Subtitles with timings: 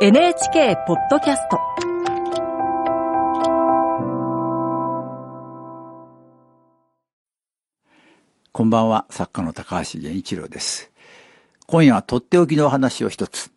[0.00, 1.60] NHK ポッドキャスト
[8.50, 10.90] こんばんは、作家の高橋源一郎です。
[11.68, 13.52] 今夜はとっておきのお話を一つ。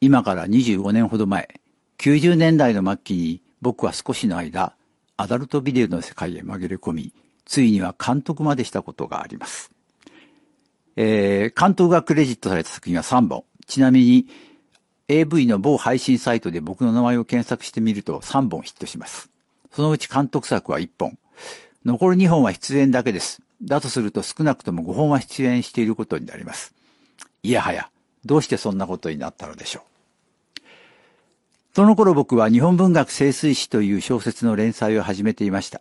[0.00, 1.60] 今から25年ほど前、
[1.98, 4.74] 90年代の末期に僕は少しの間、
[5.16, 7.12] アダルトビデオの世界へ紛れ込み、
[7.44, 9.70] ついには監督までしたことがあります。
[10.96, 13.44] えー、監督がクレジットされた作品は3本。
[13.68, 14.26] ちなみに、
[15.10, 19.28] AV の某配信サイトで僕の名前を検索してみると3本ヒットします。
[19.72, 21.18] そのうち監督作は1本。
[21.84, 23.42] 残る2本は出演だけです。
[23.60, 26.72] だとすると少なくとも5本は出演していることになります。
[27.42, 27.90] いやはや、
[28.24, 30.60] どうしてそんなことになったのでしょう。
[31.74, 35.80] その頃僕は日本文学清水史という小説の連載を始めていました。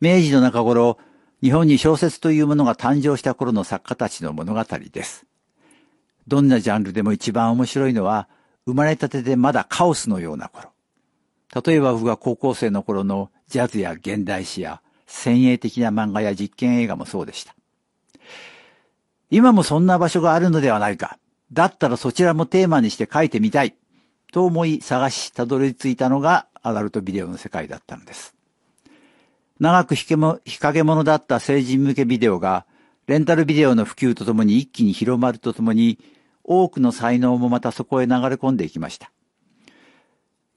[0.00, 0.96] 明治の中頃、
[1.42, 5.26] 日本に小説というものが誕生した頃の作家たちの物語です。
[6.28, 8.28] どんなジャンルでも一番面白いのは、
[8.66, 10.70] 生まれたてでまだカオスのような頃。
[11.66, 17.54] 例えば僕が高校生の頃のジャズや現代詩や先鋭的な漫画や実験映画もそうでした。
[19.30, 21.18] 今もそんな場所があるのではないか。
[21.50, 23.74] だったらそちらもテーマにして書いてみたい。
[24.30, 28.34] と思い探したどり着いたのがアダルトビデオの世界だったのです。
[29.58, 30.06] 長く日
[30.60, 32.66] 陰者だった成人向けビデオが
[33.06, 35.98] レンタルビデオの普及とともに一気に広まるとともに
[36.48, 39.12] 多くの才能もまたそこへ流れ込んでいきました。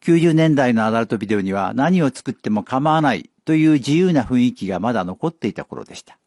[0.01, 6.17] 90年代のアダルトビデオには何を作っても構わないという自由な雰囲気がまだ残っていた頃でした。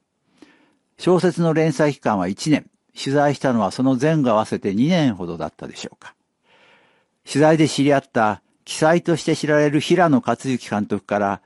[0.99, 6.15] 小説の連載期間は1年、取材したのはその前後合わせて2年ほどだったでしょうか。
[7.27, 11.41] 取材で知り合った、記載として知られる平野克之監督から、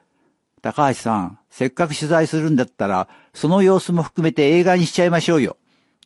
[0.60, 5.56] 高橋さん、せっかく取材するんだったら、その様子も含めて映画にしちゃいましょうよ。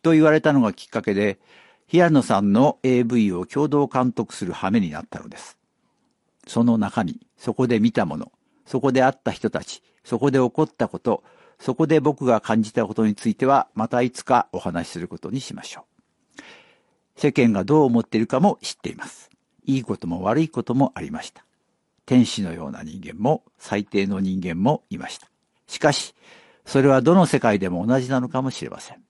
[0.03, 1.39] と言われたのがきっかけで、
[1.87, 5.57] 平野さんの AV を共同監督する羽目になったのです。
[6.47, 8.31] その中身、そこで見たもの、
[8.65, 11.23] そこで会った人たち、そこで起こったこと、
[11.59, 15.85] そこで僕が感じたことについては、またいつかお話しすることにしましょ
[16.37, 16.43] う。
[17.15, 19.29] 世間がどう思っているかも知っています。
[19.65, 21.45] いいことも悪いこともありました。
[22.05, 25.29] 天使のような人間も最低の人間もいました。
[25.67, 26.15] しかし、
[26.65, 29.01] それはどの世界でも同じなのかもしれません。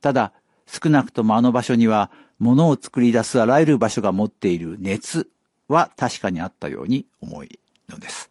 [0.00, 0.32] ただ、
[0.66, 5.28] 少なくともあの場所には、物を作り出すあらゆる場所が持っている熱
[5.68, 7.58] は確かにあったように思い
[7.88, 8.30] のです。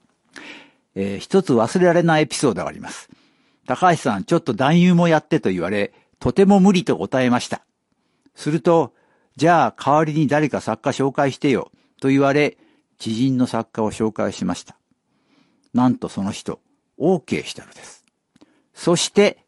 [0.96, 3.10] えー、一つ忘れられないエピソードがあります。
[3.66, 7.64] 高橋さん、ちょっと男優もやってと言われ、とても無理と答えました。
[8.36, 8.94] すると、
[9.36, 12.58] じゃあ代わりに誰か作家紹介してよ、と言われ、
[13.00, 14.78] 知人の作家を紹介しました。
[15.74, 16.60] なんとその人、
[17.00, 18.06] OK したのです。
[18.74, 19.43] そして、